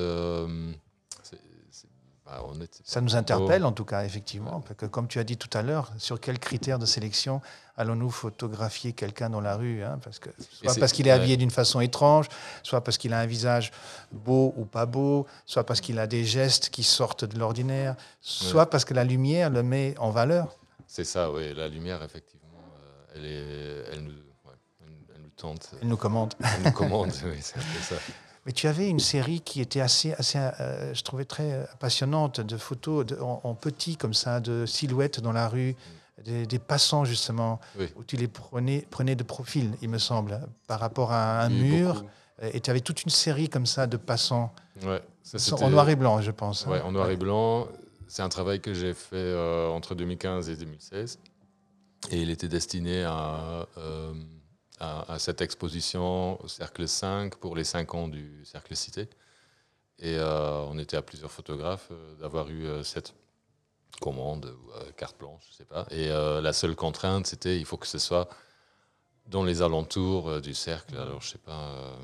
[2.31, 5.25] bah, on est- Ça nous interpelle en tout cas, effectivement, parce que comme tu as
[5.25, 7.41] dit tout à l'heure, sur quels critères de sélection
[7.77, 11.51] allons-nous photographier quelqu'un dans la rue hein, parce que, Soit parce qu'il est habillé d'une
[11.51, 12.29] façon étrange,
[12.63, 13.73] soit parce qu'il a un visage
[14.13, 18.69] beau ou pas beau, soit parce qu'il a des gestes qui sortent de l'ordinaire, soit
[18.69, 20.57] parce que la lumière le met en valeur.
[20.87, 21.55] C'est ça, oui.
[21.55, 22.59] La lumière, effectivement,
[23.15, 24.57] euh, elle, est, elle, nous, ouais,
[25.15, 25.71] elle, nous- tente.
[25.81, 26.35] Elle nous commande.
[26.43, 27.97] Elle nous commande, oui, c'est ça.
[28.47, 32.41] Mais tu avais une série qui était assez, assez euh, je trouvais très euh, passionnante,
[32.41, 35.77] de photos de- en, en petit comme ça, de silhouettes dans la rue,
[36.25, 37.89] des, des passants justement, Oui.
[37.97, 41.63] où tu les prenais, prenais de profil, il me semble, par rapport à un Oui,
[41.63, 41.95] mur.
[41.95, 42.09] beaucoup.
[42.55, 44.55] Et tu avais toute une série comme ça de passants,
[44.87, 46.67] Ouais, ça, en noir et blanc, je pense.
[46.67, 46.71] hein.
[46.71, 47.69] Ouais, en noir et blanc.
[48.09, 51.19] C'est un travail que j'ai fait euh, entre 2015 et 2016.
[52.11, 54.15] Et il était destiné à, euh,
[54.81, 59.09] à, cette exposition au Cercle 5 pour les 5 ans du Cercle Cité.
[59.99, 63.15] Et euh, on était à plusieurs photographes euh, d'avoir eu euh, cette
[64.01, 64.57] commande
[64.97, 65.87] carte blanche, je sais pas.
[65.91, 68.31] Et la seule contrainte, c'était il faut que ce soit
[69.27, 70.97] dans les alentours du cercle.
[70.97, 71.99] Alors, je sais pas,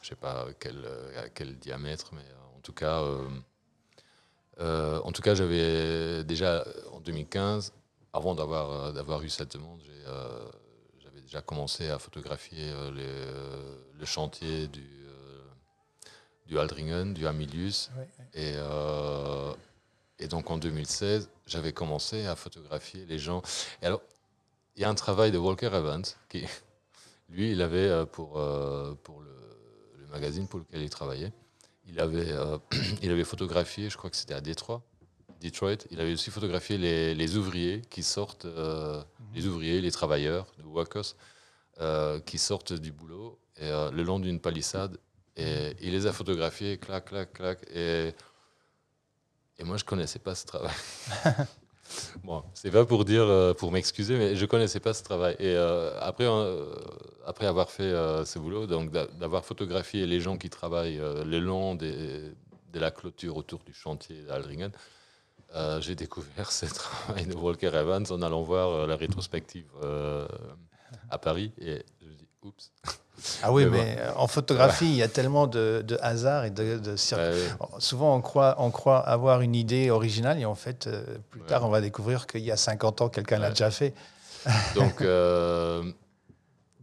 [0.00, 0.82] je sais pas quel,
[1.18, 2.24] à quel diamètre, mais
[2.56, 3.04] en tout cas,
[4.60, 7.74] en tout cas, j'avais déjà en 2015,
[8.14, 10.04] avant d'avoir d'avoir eu cette demande, j'ai,
[11.30, 15.42] déjà commencé à photographier euh, les, euh, le chantier du euh,
[16.46, 17.90] du Aldringen, du Amilius,
[18.34, 19.54] et euh,
[20.18, 23.42] et donc en 2016, j'avais commencé à photographier les gens.
[23.80, 24.02] Et alors,
[24.74, 26.44] il y a un travail de Walker Evans qui,
[27.30, 29.34] lui, il avait pour, euh, pour le,
[29.98, 31.32] le magazine pour lequel il travaillait,
[31.86, 32.58] il avait, euh,
[33.02, 34.82] il avait photographié, je crois que c'était à Détroit,
[35.40, 39.02] Detroit, il avait aussi photographié les, les ouvriers qui sortent, euh,
[39.34, 41.16] les ouvriers, les travailleurs, les workers,
[41.80, 44.98] euh, qui sortent du boulot et, euh, le long d'une palissade.
[45.36, 47.58] Et il les a photographiés, clac, clac, clac.
[47.74, 48.12] Et,
[49.58, 50.74] et moi, je connaissais pas ce travail.
[52.24, 55.36] bon, c'est pas pour dire, pour m'excuser, mais je connaissais pas ce travail.
[55.38, 55.56] Et
[56.00, 56.28] après,
[57.24, 57.92] après avoir fait
[58.26, 62.32] ce boulot, donc d'a- d'avoir photographié les gens qui travaillent le long des,
[62.72, 64.72] de la clôture autour du chantier d'Aldringen,
[65.54, 70.26] euh, j'ai découvert ce travail de Walker Evans en allant voir euh, la rétrospective euh,
[71.10, 71.52] à Paris.
[71.58, 72.72] Et je me dis, oups.
[73.42, 76.78] Ah oui, Mais mais en photographie, il y a tellement de, de hasard et de,
[76.78, 76.96] de
[77.78, 80.88] Souvent, on croit, on croit avoir une idée originale et en fait,
[81.30, 83.94] plus tard, on va découvrir qu'il y a 50 ans, quelqu'un l'a déjà fait.
[84.74, 85.82] Donc, euh,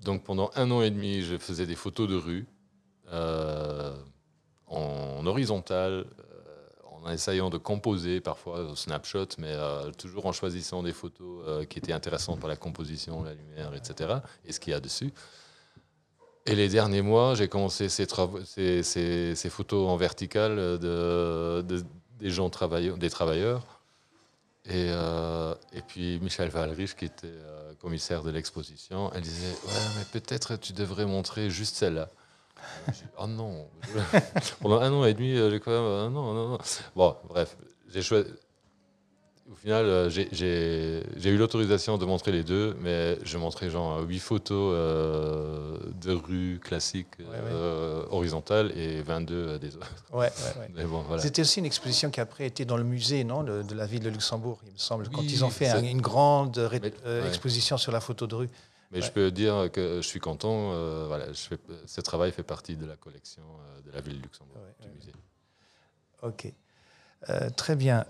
[0.04, 2.46] donc pendant un an et demi, je faisais des photos de rue
[4.68, 6.06] en horizontal,
[7.08, 11.66] en essayant de composer parfois au snapshot, mais euh, toujours en choisissant des photos euh,
[11.66, 14.16] qui étaient intéressantes par la composition, la lumière, etc.
[14.46, 15.12] Et ce qu'il y a dessus.
[16.46, 18.06] Et les derniers mois, j'ai commencé ces,
[19.50, 21.64] photos en verticale de-
[22.20, 23.64] des gens travailleurs, des travailleurs.
[24.66, 29.88] Et, euh, et puis Michel Valrich, qui était euh, commissaire de l'exposition, elle disait Ouais,
[29.98, 32.10] mais peut-être tu devrais montrer juste celle-là.
[33.20, 33.68] Oh non
[34.62, 35.82] Pendant un an et demi, euh, j'ai quand même.
[35.82, 36.58] euh, non, non, non.
[36.96, 37.58] Bon, bref,
[37.94, 38.30] j'ai choisi.
[39.52, 44.20] au final, euh, j'ai- eu l'autorisation de montrer les deux, mais je montrais genre 8
[44.20, 47.26] photos euh, de rue classiques ouais.
[47.52, 49.88] euh, horizontales et 22 des autres.
[50.12, 50.70] Ouais, ouais, ouais.
[50.76, 51.22] Mais bon, voilà.
[51.22, 54.04] C'était aussi une exposition qui après été dans le musée non, de, de la ville
[54.04, 57.28] de Luxembourg, il me semble, quand ils ont fait un- une grande Mais- euh, ouais.
[57.30, 58.50] exposition sur la photo de rue.
[58.92, 59.06] Mais Ouais.
[59.06, 60.72] je peux dire que je suis content.
[60.74, 64.18] euh, voilà, je fais, ce travail fait partie de la collection euh, de la ville
[64.20, 65.14] de Luxembourg, Ouais, du musée.
[66.22, 66.54] Ok.
[67.30, 68.06] Euh, très bien.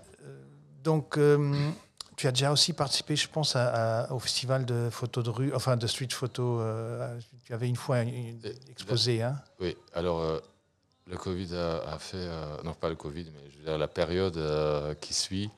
[0.84, 1.70] Donc, euh,
[2.16, 5.52] tu as déjà aussi participé, je pense, à- à- au festival de photos de rue,
[5.54, 6.60] enfin de street photo.
[7.44, 10.40] tu avais une fois une- exposé, hein Oui, alors
[11.06, 12.28] le Covid a, a fait,
[12.64, 14.38] non pas le Covid, mais je veux dire la période
[15.00, 15.50] qui suit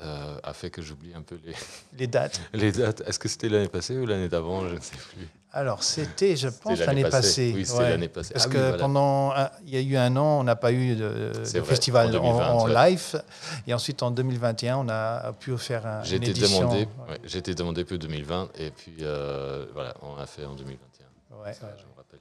[0.00, 1.54] euh, a fait que j'oublie un peu les,
[1.98, 2.40] les dates.
[2.52, 3.02] les dates.
[3.06, 5.28] Est-ce que c'était l'année passée ou l'année d'avant Je ne sais plus.
[5.56, 7.52] Alors, c'était, je pense, l'année passée.
[7.54, 7.90] Oui, c'était ouais.
[7.90, 8.34] l'année passée.
[8.34, 8.76] Parce Ah oui, que voilà.
[8.76, 9.32] pendant,
[9.64, 11.30] il y a eu un an, on n'a pas eu de,
[11.64, 12.90] festival en en, 2020, en ouais.
[12.90, 13.22] live.
[13.68, 16.58] Et ensuite, en 2021, on a pu faire un, J'ai une été édition.
[16.58, 20.44] demandé, Ouais, ouais, j'ai été demandé pour 2020 et puis euh, voilà, on a fait
[20.44, 21.36] en 2021.
[21.44, 22.18] ouais, Ça, je me rappelle.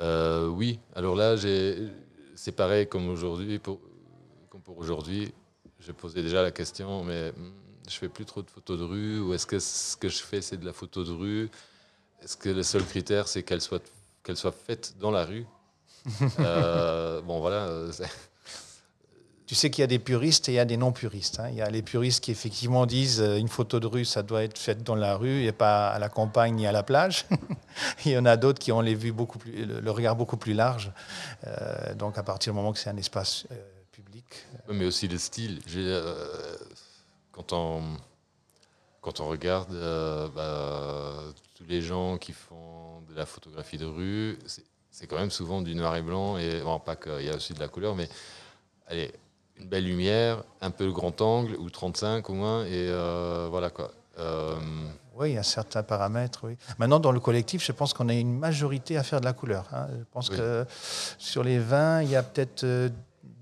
[0.00, 1.36] Euh, oui, alors là,
[2.34, 3.78] c'est pareil comme aujourd'hui, pour,
[4.48, 5.32] comme pour aujourd'hui.
[5.80, 7.52] Je posais déjà la question, mais hmm,
[7.88, 10.42] je fais plus trop de photos de rue, ou est-ce que ce que je fais,
[10.42, 11.50] c'est de la photo de rue?
[12.22, 13.82] Est-ce que le seul critère, c'est qu'elle soit,
[14.22, 15.46] qu'elle soit faite dans la rue?
[16.40, 17.68] Euh, Bon, voilà.
[19.46, 21.40] Tu sais qu'il y a des puristes et il y a des non-puristes.
[21.40, 21.48] hein.
[21.48, 24.44] Il y a les puristes qui effectivement disent euh, une photo de rue, ça doit
[24.44, 27.26] être faite dans la rue et pas à la campagne ni à la plage.
[28.04, 30.54] il y en a d'autres qui ont les vues beaucoup plus, le, regard beaucoup plus
[30.54, 30.92] large.
[31.48, 33.56] Euh, donc à partir du moment que c'est un espace euh,
[34.72, 35.60] mais aussi le style.
[35.76, 36.56] Euh,
[37.32, 37.82] quand, on,
[39.00, 44.38] quand on regarde euh, bah, tous les gens qui font de la photographie de rue,
[44.90, 46.36] c'est, quand même souvent du noir et blanc.
[46.38, 48.08] Et, bon, pas qu'il y a aussi de la couleur, mais
[48.86, 49.12] allez,
[49.56, 53.70] une belle lumière, un peu le grand angle, ou 35 au moins, et euh, voilà
[53.70, 53.92] quoi.
[55.14, 56.40] Oui, il y a certains paramètres.
[56.44, 56.56] Oui.
[56.78, 59.66] Maintenant, dans le collectif, je pense qu'on a une majorité à faire de la couleur.
[59.72, 59.86] hein.
[59.98, 60.36] Je pense Oui.
[60.36, 60.64] que
[61.18, 62.64] sur les 20, il y a peut-être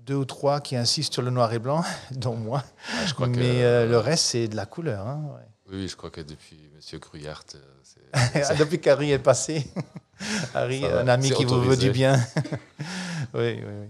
[0.09, 2.63] deux ou trois qui insistent sur le noir et blanc, dont moi.
[2.91, 5.05] ah, je crois Mais que, euh, le reste, c'est de la couleur.
[5.07, 5.45] hein, ouais.
[5.77, 7.59] Oui, je crois que depuis Monsieur Gruyart, euh,
[8.49, 9.67] Ah, Depuis qu'Harry est passé,
[10.55, 11.81] Harry, va, un ami qui vous veut autorisé.
[11.87, 12.19] du bien.
[13.35, 13.89] oui, oui, oui.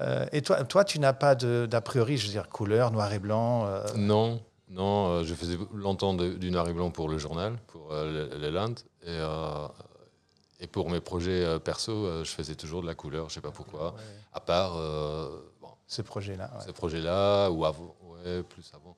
[0.00, 3.18] Euh, et toi, toi, tu n'as pas d'a priori, je veux dire, couleur, noir et
[3.20, 3.66] blanc.
[3.66, 7.54] euh, Non, non, euh, je faisais longtemps de- du noir et blanc pour le journal,
[7.68, 8.74] pour euh, le, le Land.
[9.02, 9.66] Et, euh,
[10.60, 13.40] et pour mes projets euh, perso, euh, je faisais toujours de la couleur, je sais
[13.40, 13.92] pas pourquoi.
[13.92, 14.00] ouais,
[14.32, 15.28] À part euh,
[15.60, 16.50] bon, ce projet-là.
[16.58, 16.64] ouais.
[16.66, 18.96] ce projet-là, ou avant, ouais, plus avant.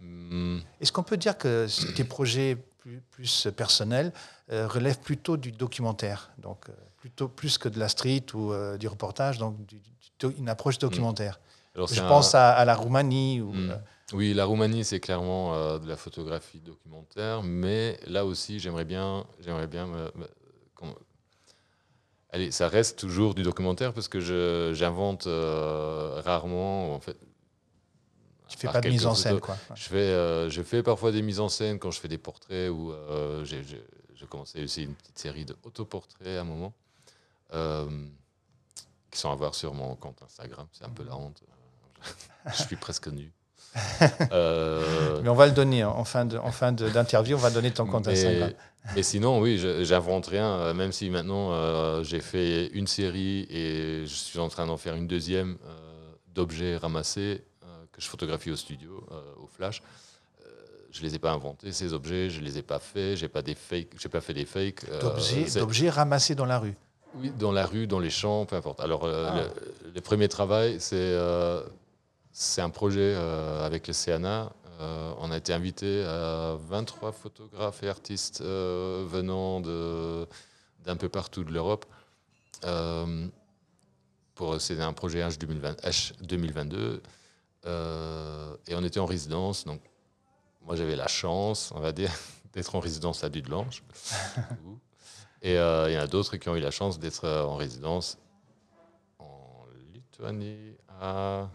[0.00, 4.12] Hmm, Est-ce qu'on peut dire que tes projets plus, plus personnels
[4.48, 9.64] relèvent plutôt du documentaire, donc plutôt plus que de la street ou du reportage, donc
[9.66, 11.40] du- du- une approche documentaire.
[11.74, 13.40] alors Je un- pense à, à la Roumanie.
[13.40, 13.72] Ou, Hmm.
[14.12, 19.24] Oui, la Roumanie, c'est clairement euh, de la photographie documentaire, mais là aussi, j'aimerais bien,
[19.40, 20.28] j'aimerais bien me- me-
[22.30, 24.20] Allez, ça reste toujours du documentaire parce que
[24.74, 27.18] j'invente euh, rarement, en fait.
[28.48, 29.56] tu fais pas de mise en scène, quoi.
[29.74, 32.70] Je fais, euh, je fais parfois des mises en scène quand je fais des portraits
[32.70, 33.62] ou euh, j'ai
[34.30, 36.72] commencé aussi une petite série d'autoportraits à un moment
[37.52, 37.86] euh,
[39.10, 40.66] qui sont à voir sur mon compte Instagram.
[40.72, 41.42] C'est un peu la honte.
[42.46, 43.30] je suis presque nu.
[45.22, 47.72] Mais on va le donner hein, en fin de- en fin d'interview, on va donner
[47.72, 48.52] ton compte Instagram.
[48.96, 54.02] mais sinon, oui, j'invente rien, euh, même si maintenant euh, j'ai fait une série et
[54.06, 58.50] je suis en train d'en faire une deuxième euh, d'objets ramassés euh, que je photographie
[58.50, 59.06] au studio,
[59.42, 59.82] au flash.
[60.90, 63.54] Je les ai pas inventés ces objets, je les ai pas faits, j'ai pas des
[63.54, 64.84] fakes, j'ai pas fait des fakes.
[65.54, 66.74] D'objets ramassés dans la rue.
[67.14, 68.80] oui, dans la rue, dans les champs, peu importe.
[68.80, 69.42] Alors, Ah.
[69.86, 71.16] le, le premier travail, c'est
[72.32, 74.52] c'est un projet avec le CNA.
[74.82, 80.26] Euh, on a été invité à 23 photographes et artistes euh, venant de-
[80.80, 81.86] d'un peu partout de l'Europe.
[82.64, 83.28] Euh,
[84.34, 87.00] pour C'est un projet H, 2020, H 2022.
[87.64, 89.64] Euh, et on était en résidence.
[89.64, 89.80] Donc,
[90.62, 92.10] moi, j'avais la chance, on va dire,
[92.52, 93.82] d'être en résidence à Dudelange.
[95.44, 98.16] Et il y en a d'autres qui ont eu la chance d'être en résidence
[99.18, 101.48] en Lituanie, à,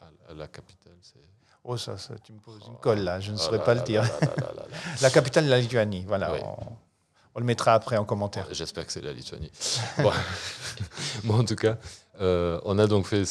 [0.00, 0.96] à- à la capitale.
[1.00, 1.18] c'est-
[1.70, 3.74] Oh, ça, ça, tu me poses une colle là, je ne Oh saurais là pas
[3.74, 4.02] là le dire.
[4.02, 4.08] là.
[5.02, 6.32] La capitale de la Lituanie, voilà.
[6.32, 6.38] Oui.
[6.42, 6.56] On,
[7.34, 8.46] on le mettra après en commentaire.
[8.52, 9.50] J'espère que c'est la Lituanie.
[10.02, 10.10] Bon,
[11.24, 11.76] Bon, en tout cas,
[12.22, 13.24] euh, on a donc fait,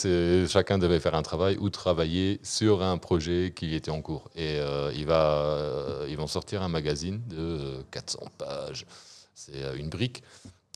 [0.48, 4.30] chacun devait faire un travail ou travailler sur un projet qui était en cours.
[4.36, 8.86] Et euh, il va, euh, ils vont sortir un magazine de euh, 400 pages.
[9.34, 10.24] C'est une brique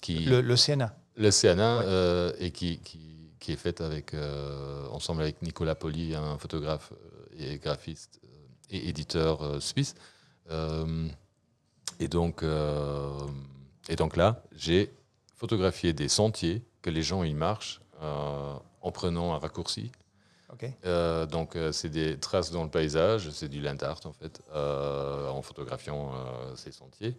[0.02, 0.96] qui, Le, le CNA.
[1.16, 2.36] le CNA, Ouais.
[2.40, 4.14] et qui, qui, qui est faite avec,
[4.92, 6.92] ensemble avec Nicolas Poli, un photographe
[7.38, 8.20] et graphiste
[8.70, 9.96] et éditeur suisse.
[12.00, 12.44] et, donc,
[13.90, 14.94] et donc là, j'ai
[15.36, 19.92] photographié des sentiers que les gens y marchent en prenant un raccourci.
[21.32, 26.14] donc, c'est des traces dans le paysage, c'est du land art en fait, en photographiant
[26.56, 27.16] ces sentiers.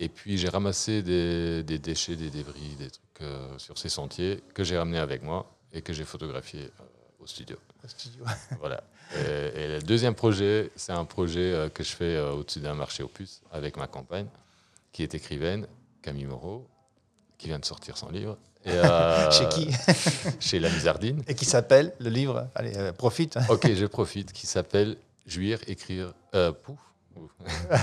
[0.00, 4.64] Et puis j'ai ramassé des, déchets, des débris, des trucs euh, sur ces sentiers que
[4.64, 6.84] j'ai ramenés avec moi et que j'ai photographié euh,
[7.18, 7.58] au studio.
[8.60, 8.82] Voilà.
[9.16, 13.08] Et, le deuxième projet, c'est un projet euh, que je fais au-dessus d'un marché aux
[13.08, 14.26] puces avec ma compagne,
[14.92, 15.66] qui est écrivaine,
[16.02, 16.68] Camille Moreau,
[17.38, 18.36] qui vient de sortir son livre.
[18.64, 18.70] Et,
[19.32, 19.70] chez qui
[20.40, 21.22] Chez La Misardine.
[21.26, 23.38] Et qui s'appelle le livre Allez, profite.
[23.48, 24.32] ok, je profite.
[24.32, 26.12] Qui s'appelle Jouir, écrire.
[26.62, 26.78] pouf.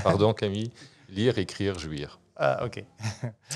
[0.04, 0.72] Pardon, Camille.
[1.10, 2.20] Lire, écrire, jouir.
[2.36, 2.84] Ah, ok.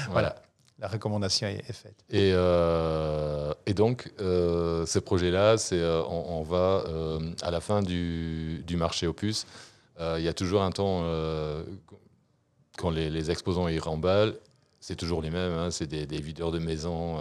[0.10, 0.36] voilà.
[0.82, 2.04] La recommandation est, faite.
[2.10, 6.84] Et, euh, et donc, euh, ce projet-là, c'est euh, on, va
[7.44, 9.46] à la fin du, du marché opus.
[10.00, 11.06] Il y a toujours un temps
[12.78, 14.36] quand les, exposants y remballent.
[14.80, 15.54] C'est toujours les mêmes.
[15.54, 17.20] Hein, c'est des, videurs de maison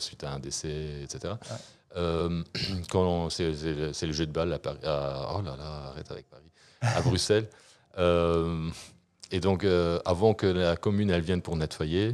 [0.00, 1.34] suite à un décès, etc.
[2.90, 4.80] quand c'est, le jeu de balle à Paris.
[4.82, 6.50] oh là là, arrête avec Paris.
[6.80, 7.48] À Bruxelles.
[9.30, 12.12] Et donc, euh, avant que la commune elle vienne pour nettoyer, euh,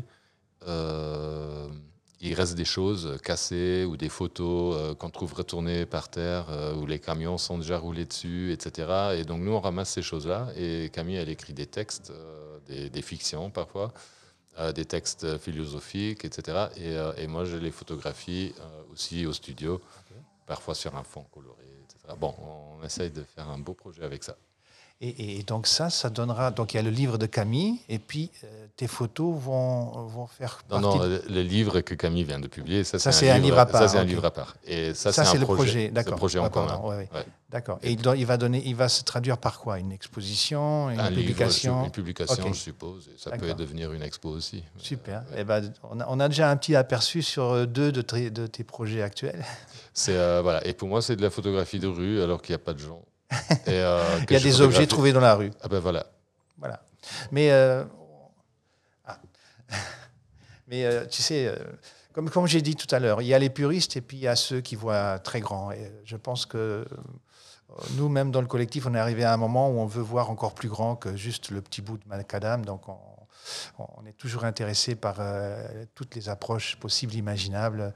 [2.20, 6.46] il reste des choses cassées ou des photos euh, qu'on trouve retournées par terre
[6.78, 9.16] où les camions sont déjà roulés dessus, etc.
[9.18, 10.48] Et donc, nous, on ramasse ces choses-là.
[10.56, 12.12] Et Camille, elle écrit des textes,
[12.66, 13.92] des, fictions parfois,
[14.74, 16.68] des textes philosophiques, etc.
[17.18, 18.54] Et, moi, je les photographie
[18.90, 19.80] aussi au studio,
[20.46, 22.14] parfois sur un fond coloré, etc.
[22.18, 22.34] Bon,
[22.80, 24.36] on essaye de faire un beau projet avec ça.
[25.00, 26.50] Et, donc ça, ça donnera.
[26.50, 30.26] Donc il y a le livre de Camille, et puis euh, tes photos vont, vont
[30.26, 30.62] faire.
[30.70, 33.82] Non, non, le, livre que Camille vient de publier, ça, c'est un, livre à part.
[33.82, 34.56] Ça c'est un livre à part.
[34.66, 35.90] Et ça, c'est le projet.
[35.90, 36.16] D'accord.
[36.16, 36.80] projet en commun.
[37.50, 37.78] D'accord.
[37.84, 39.78] Et il, va donner, il va se traduire par quoi?
[39.78, 41.84] Une exposition, une publication?
[41.84, 43.08] Une publication, je suppose.
[43.14, 44.64] Et ça peut devenir une expo aussi.
[44.76, 45.20] Super.
[45.36, 48.02] Et eh ben, on, a, on, a, déjà un petit aperçu sur euh, deux de,
[48.28, 49.44] de tes projets actuels.
[49.92, 50.66] C'est euh, voilà.
[50.66, 52.80] Et pour moi, c'est de la photographie de rue, alors qu'il n'y a pas de
[52.80, 53.02] gens.
[53.68, 55.50] Euh, Il y a des objets trouvés dans la rue.
[55.62, 56.06] Ah ben voilà.
[56.58, 56.82] Voilà.
[57.30, 57.84] Mais, euh,
[59.06, 59.18] ah.
[60.68, 61.52] Mais euh, tu sais,
[62.12, 64.22] comme, comme j'ai dit tout à l'heure, il y a les puristes et puis il
[64.22, 65.70] y a ceux qui voient très grand.
[65.72, 66.86] Et je pense que
[67.96, 70.30] nous, même dans le collectif, on est arrivé à un moment où on veut voir
[70.30, 72.64] encore plus grand que juste le petit bout de macadam.
[72.64, 72.98] Donc on,
[73.78, 75.16] on est toujours intéressé par
[75.94, 77.92] toutes les approches possibles, imaginables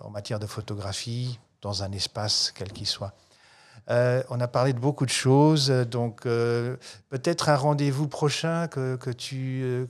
[0.00, 3.14] en matière de photographie dans un espace quel qu'il soit.
[3.90, 6.76] Euh, on a parlé de beaucoup de choses, donc euh,
[7.08, 9.86] peut-être un rendez-vous prochain que, tu, euh,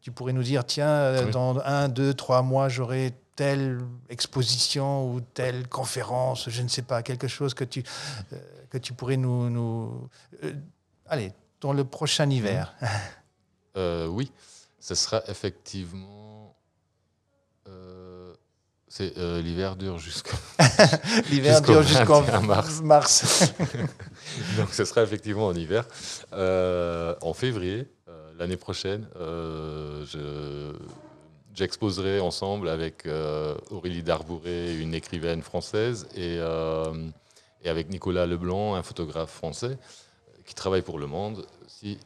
[0.00, 3.78] tu, pourrais nous dire, tiens, dans un, deux, trois mois, j'aurai telle
[4.08, 7.82] exposition ou telle conférence, je ne sais pas, quelque chose que tu,
[8.70, 9.50] que tu pourrais nous...
[9.50, 10.08] nous
[11.06, 12.74] allez, dans le prochain hiver.
[13.76, 14.32] oui,
[14.78, 16.39] ce sera effectivement
[18.90, 20.36] c'est euh, l'hiver dure jusqu'au
[21.30, 22.82] l'hiver dure jusqu'en mars.
[22.82, 23.52] mars.
[24.58, 25.86] Donc ce sera effectivement en hiver.
[26.32, 29.06] Euh, en février euh, l'année prochaine,
[31.54, 33.06] j'exposerai ensemble avec
[33.70, 36.38] Aurélie Darbouré, une écrivaine française, et,
[37.62, 39.78] et, avec Nicolas Leblanc, un photographe français
[40.44, 41.96] qui travaille pour Le Monde aussi,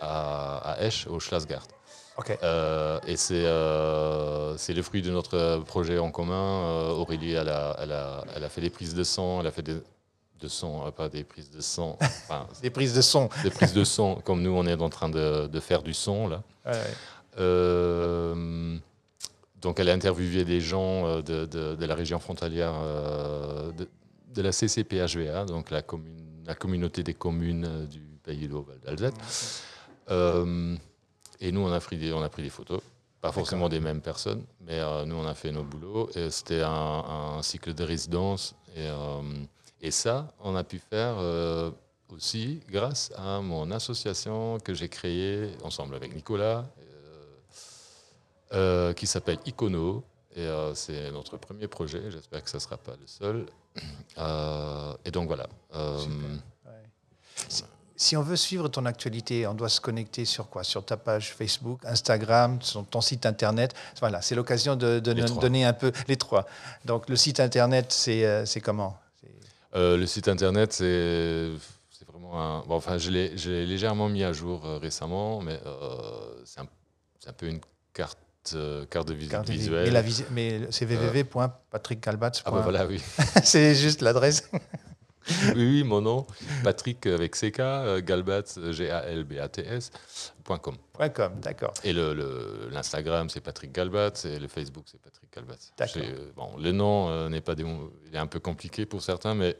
[0.00, 1.18] à, à Esch, au
[2.24, 2.38] Schlossgart.
[2.42, 6.34] Euh, et euh, c'est le fruit de notre projet en commun.
[6.34, 9.50] Euh, Aurélie, elle a, elle, a, elle a, fait des prises de son, elle a
[9.50, 9.76] fait des,
[10.40, 11.96] de son, pas des prises de son.
[12.62, 13.28] des prises de son.
[13.42, 16.28] des prises de son, comme nous, on est en train de, de faire du son,
[16.28, 16.42] là.
[19.60, 22.74] donc, elle a interviewé des gens de, de, la région frontalière
[23.76, 29.64] de, la CCPHVA, donc la, commune, la communauté des communes du Pays de Val d'Alsace.
[31.40, 32.80] Et nous, on a pris des, on a pris des photos.
[33.20, 36.08] Pas forcément des mêmes personnes, mais euh, nous, on a fait nos boulots.
[36.14, 38.54] Et c'était un, cycle de résidence.
[38.76, 39.22] Et, euh,
[39.80, 41.70] et, ça, on a pu faire euh,
[42.10, 46.66] aussi grâce à mon association que j'ai créée ensemble avec Nicolas,
[48.96, 50.04] qui s'appelle Icono.
[50.36, 52.10] Et c'est notre premier projet.
[52.10, 53.46] J'espère que ce ne sera pas le seul.
[55.04, 55.48] et donc voilà
[57.98, 60.62] si on veut suivre ton actualité, on doit se connecter sur quoi?
[60.62, 63.74] Sur ta page Facebook, Instagram, sur ton site internet.
[63.98, 66.46] Voilà, c'est l'occasion de, donner un peu les trois.
[66.84, 68.96] Donc le site internet, c'est euh, comment?
[69.74, 71.50] Euh, Le site internet, c'est
[72.06, 72.60] vraiment un.
[72.60, 75.60] Bon, enfin, je l'ai légèrement mis à jour euh, récemment, mais
[76.44, 76.68] c'est un,
[77.26, 77.60] un, peu une
[77.92, 78.18] carte
[78.90, 79.92] carte de visite Carte de visuelle.
[79.92, 82.42] Mais, mais c'est www.patrickgalbatz.
[82.44, 83.02] Ah bah voilà, oui.
[83.42, 84.48] c'est juste l'adresse.
[85.54, 86.26] oui, oui, mon nom,
[86.64, 89.90] Patrick avec CK, euh, G-A-L-B-A-T-S,
[90.44, 90.76] point .com.
[90.92, 91.74] Point .com, d'accord.
[91.84, 95.72] Et le- le- l'Instagram, c'est Patrick Galbatz, et le Facebook, c'est Patrick Galbatz.
[95.76, 96.02] D'accord.
[96.04, 97.64] Euh, Bon, le nom euh, n'est pas des-
[98.06, 99.56] il est un peu compliqué pour certains, mais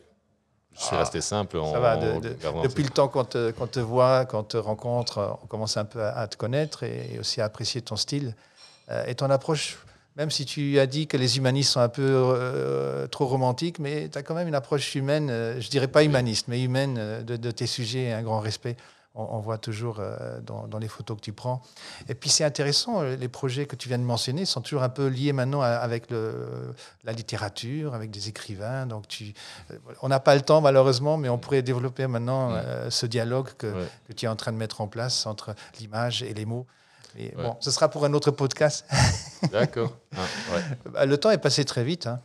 [0.74, 1.58] je suis Ah, resté simple.
[1.72, 5.18] Ça va, de- de- depuis le temps qu'on te, qu'on te voit, qu'on te rencontre,
[5.18, 8.34] euh, on commence un peu à, à te connaître et aussi à apprécier ton style
[8.90, 9.78] euh, et ton approche.
[10.18, 14.08] Même si tu as dit que les humanistes sont un peu euh, trop romantiques, mais
[14.08, 17.22] tu as quand même une approche humaine, euh, je dirais pas humaniste, mais humaine euh,
[17.22, 18.76] de, de tes sujets et un grand respect.
[19.14, 21.62] On, on voit toujours euh, dans, dans les photos que tu prends.
[22.08, 25.06] Et puis c'est intéressant, les projets que tu viens de mentionner sont toujours un peu
[25.06, 28.86] liés maintenant à- avec le, la littérature, avec des écrivains.
[28.86, 29.32] Donc tu,
[30.02, 32.60] on n'a pas le temps malheureusement, mais on pourrait développer maintenant Ouais.
[32.90, 33.86] ce dialogue que, Ouais.
[34.08, 36.66] que tu es en train de mettre en place entre l'image et les mots.
[37.36, 37.42] Ouais.
[37.42, 38.86] bon, ce sera pour un autre podcast.
[39.52, 39.96] D'accord.
[40.16, 40.20] Ah,
[40.54, 40.62] ouais.
[40.92, 42.06] Bah, Le temps est passé très vite.
[42.06, 42.20] hein.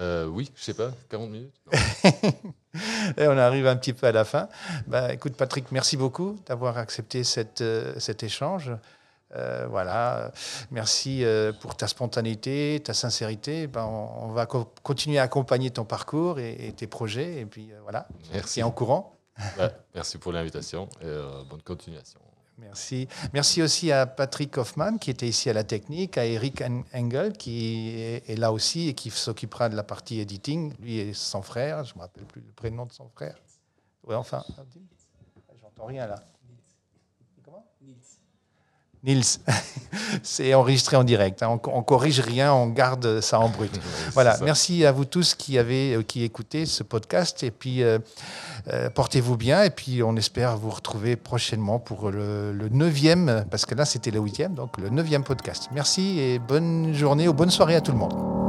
[0.00, 1.54] Euh, oui, je sais pas, 40 minutes.
[3.16, 4.48] Et on arrive un petit peu à la fin.
[4.86, 8.70] Bah, écoute, Patrick, merci beaucoup d'avoir accepté cette, euh, cet échange.
[9.36, 10.32] Euh, voilà,
[10.70, 13.66] merci euh, pour ta spontanéité, ta sincérité.
[13.66, 17.40] Ben, on, on va co- continuer à accompagner ton parcours et, et tes projets.
[17.40, 18.60] Et puis euh, voilà, Merci.
[18.60, 19.16] et en courant.
[19.58, 21.06] Ouais, merci pour l'invitation et
[21.48, 22.20] bonne continuation.
[22.60, 23.08] Merci.
[23.32, 27.32] Merci aussi à Patrick Hoffman qui était ici à la technique, à Eric En- Engel
[27.32, 30.74] qui est, là aussi et qui s'occupera de la partie editing.
[30.78, 33.36] Lui et son frère, je ne me rappelle plus le prénom de son frère.
[34.06, 34.44] Ouais, enfin,
[35.60, 36.22] j'entends rien là.
[37.44, 37.66] Comment?
[39.02, 39.24] Nils.
[40.22, 41.42] C'est enregistré en direct.
[41.42, 41.58] hein.
[41.64, 43.70] On, on corrige rien, on garde ça en brut.
[44.12, 47.98] Voilà, merci à vous tous qui avez euh, qui écoutez ce podcast et puis euh,
[48.68, 53.66] euh, portez-vous bien et puis on espère vous retrouver prochainement pour le, le neuvième parce
[53.66, 55.68] que là c'était le huitième donc le neuvième podcast.
[55.72, 58.39] Merci et bonne journée ou bonne soirée à tout le monde.